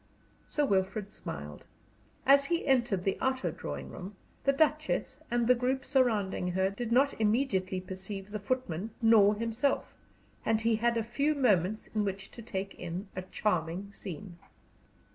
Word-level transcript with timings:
Sir 0.47 0.65
Wilfrid 0.65 1.11
smiled. 1.11 1.63
As 2.25 2.45
he 2.45 2.65
entered 2.65 3.03
the 3.03 3.19
outer 3.21 3.51
drawing 3.51 3.91
room, 3.91 4.15
the 4.45 4.51
Duchess 4.51 5.21
and 5.29 5.45
the 5.45 5.53
group 5.53 5.85
surrounding 5.85 6.47
her 6.53 6.71
did 6.71 6.91
not 6.91 7.13
immediately 7.21 7.79
perceive 7.79 8.31
the 8.31 8.39
footman 8.39 8.89
nor 8.99 9.35
himself, 9.35 9.93
and 10.43 10.61
he 10.61 10.77
had 10.77 10.97
a 10.97 11.03
few 11.03 11.35
moments 11.35 11.85
in 11.93 12.03
which 12.03 12.31
to 12.31 12.41
take 12.41 12.73
in 12.79 13.09
a 13.15 13.21
charming 13.21 13.91
scene. 13.91 14.39